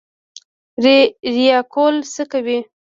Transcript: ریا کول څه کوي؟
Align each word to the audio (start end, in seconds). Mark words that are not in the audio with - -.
ریا 1.35 1.59
کول 1.73 1.95
څه 2.13 2.23
کوي؟ 2.31 2.57